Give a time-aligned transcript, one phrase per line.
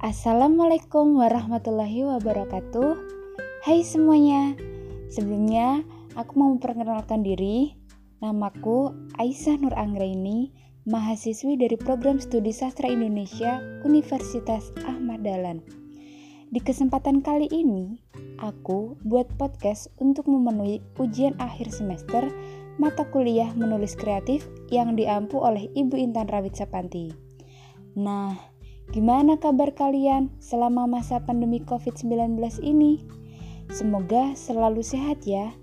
[0.00, 2.96] Assalamualaikum warahmatullahi wabarakatuh.
[3.68, 4.56] Hai semuanya.
[5.12, 5.84] Sebelumnya,
[6.16, 7.76] aku mau memperkenalkan diri.
[8.24, 10.56] Namaku Aisyah Nur Anggraini,
[10.88, 15.60] mahasiswi dari Program Studi Sastra Indonesia Universitas Ahmad Dahlan.
[16.48, 18.00] Di kesempatan kali ini,
[18.40, 22.24] aku buat podcast untuk memenuhi ujian akhir semester
[22.80, 27.12] mata kuliah menulis kreatif yang diampu oleh Ibu Intan Rawit Sapanti.
[28.00, 28.59] Nah,
[28.90, 32.98] gimana kabar kalian selama masa pandemi COVID-19 ini?
[33.70, 35.54] Semoga selalu sehat ya,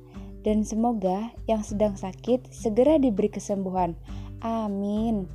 [0.48, 4.00] dan semoga yang sedang sakit segera diberi kesembuhan.
[4.40, 5.28] Amin.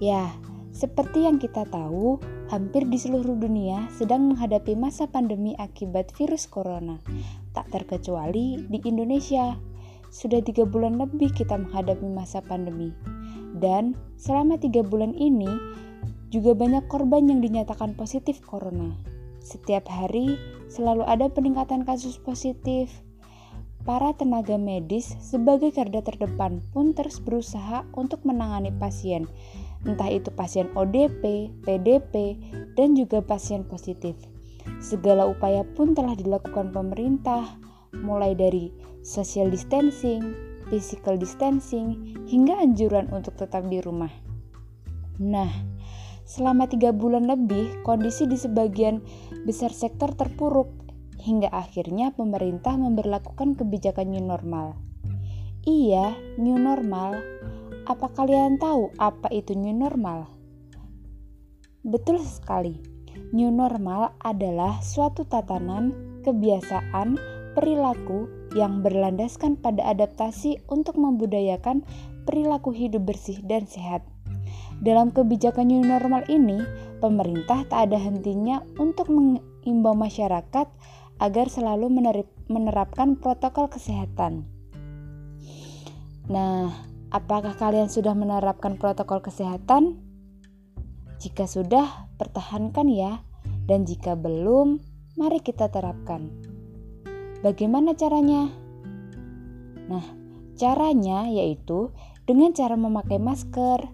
[0.00, 0.32] Ya,
[0.72, 2.16] seperti yang kita tahu,
[2.48, 6.96] hampir di seluruh dunia sedang menghadapi masa pandemi akibat virus corona.
[7.52, 9.60] Tak terkecuali di Indonesia.
[10.08, 12.88] Sudah tiga bulan lebih kita menghadapi masa pandemi.
[13.54, 15.46] Dan selama tiga bulan ini
[16.30, 18.94] juga banyak korban yang dinyatakan positif corona.
[19.44, 20.40] Setiap hari
[20.72, 22.88] selalu ada peningkatan kasus positif.
[23.84, 29.28] Para tenaga medis sebagai garda terdepan pun terus berusaha untuk menangani pasien,
[29.84, 32.40] entah itu pasien ODP, PDP,
[32.80, 34.16] dan juga pasien positif.
[34.80, 37.44] Segala upaya pun telah dilakukan pemerintah,
[37.92, 38.72] mulai dari
[39.04, 40.32] social distancing,
[40.72, 44.10] physical distancing, hingga anjuran untuk tetap di rumah.
[45.20, 45.52] Nah,
[46.24, 49.04] selama tiga bulan lebih, kondisi di sebagian
[49.44, 50.72] besar sektor terpuruk,
[51.20, 54.76] hingga akhirnya pemerintah memperlakukan kebijakan new normal.
[55.64, 57.16] Iya, new normal.
[57.88, 60.28] Apa kalian tahu apa itu new normal?
[61.84, 62.80] Betul sekali.
[63.32, 67.16] New normal adalah suatu tatanan, kebiasaan,
[67.56, 71.84] perilaku yang berlandaskan pada adaptasi untuk membudayakan
[72.28, 74.04] perilaku hidup bersih dan sehat.
[74.82, 76.62] Dalam kebijakan new normal ini,
[76.98, 80.66] pemerintah tak ada hentinya untuk mengimbau masyarakat
[81.22, 81.92] agar selalu
[82.50, 84.48] menerapkan protokol kesehatan.
[86.26, 86.72] Nah,
[87.12, 90.00] apakah kalian sudah menerapkan protokol kesehatan?
[91.20, 93.22] Jika sudah, pertahankan ya,
[93.68, 94.80] dan jika belum,
[95.16, 96.28] mari kita terapkan.
[97.44, 98.48] Bagaimana caranya?
[99.84, 100.04] Nah,
[100.56, 101.92] caranya yaitu
[102.24, 103.84] dengan cara memakai masker,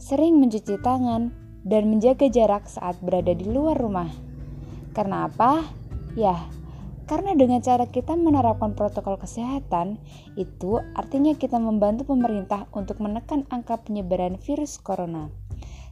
[0.00, 1.30] sering mencuci tangan,
[1.60, 4.08] dan menjaga jarak saat berada di luar rumah.
[4.96, 5.60] Karena apa?
[6.16, 6.48] Ya,
[7.10, 10.00] karena dengan cara kita menerapkan protokol kesehatan,
[10.40, 15.28] itu artinya kita membantu pemerintah untuk menekan angka penyebaran virus corona,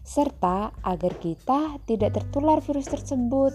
[0.07, 3.51] serta agar kita tidak tertular virus tersebut.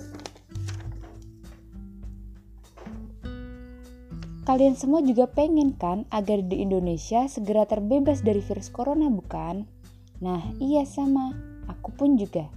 [4.43, 9.82] Kalian semua juga pengen kan agar di Indonesia segera terbebas dari virus corona bukan?
[10.19, 11.33] Nah iya sama,
[11.65, 12.51] aku pun juga.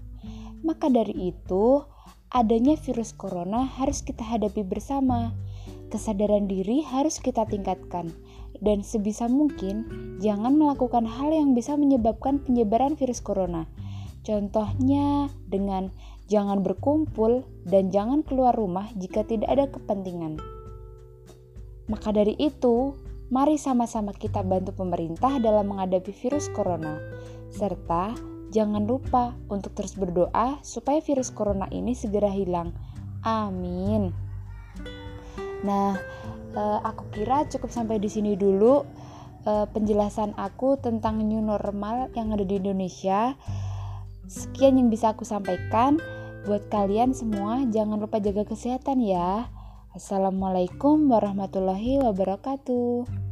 [0.67, 1.85] Maka dari itu,
[2.35, 5.33] adanya virus corona harus kita hadapi bersama.
[5.89, 8.11] Kesadaran diri harus kita tingkatkan.
[8.59, 9.87] Dan sebisa mungkin,
[10.19, 13.69] jangan melakukan hal yang bisa menyebabkan penyebaran virus corona.
[14.27, 15.95] Contohnya dengan
[16.27, 20.43] jangan berkumpul dan jangan keluar rumah jika tidak ada kepentingan.
[21.87, 22.99] Maka dari itu,
[23.31, 26.99] mari sama-sama kita bantu pemerintah dalam menghadapi virus corona,
[27.53, 28.17] serta
[28.55, 32.73] jangan lupa untuk terus berdoa supaya virus corona ini segera hilang.
[33.27, 34.15] Amin.
[35.67, 35.99] Nah,
[36.55, 38.87] eh, aku kira cukup sampai di sini dulu
[39.47, 43.35] eh, penjelasan aku tentang new normal yang ada di Indonesia.
[44.27, 45.99] Sekian yang bisa aku sampaikan.
[46.47, 49.51] Buat kalian semua, jangan lupa jaga kesehatan ya.
[49.91, 53.26] Assalamualaikum warahmatullahi wabarakatuh.